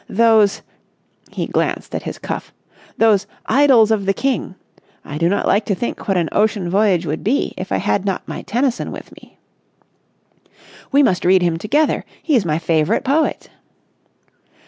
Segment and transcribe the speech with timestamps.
[0.09, 0.63] "Those——"
[1.29, 4.55] he glanced at his cuff—"those 'Idylls of the King!'
[5.05, 8.03] I do not like to think what an ocean voyage would be if I had
[8.03, 9.37] not my Tennyson with me."
[10.91, 12.03] "We must read him together.
[12.23, 13.51] He is my favourite poet!"